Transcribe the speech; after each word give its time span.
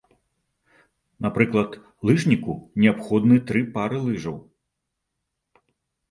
Напрыклад, 1.25 1.71
лыжніку 2.09 2.55
неабходны 2.83 3.37
тры 3.51 3.61
пары 3.75 3.97
лыжаў. 4.07 4.37